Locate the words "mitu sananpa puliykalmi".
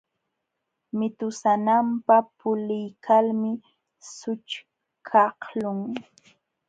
0.97-3.51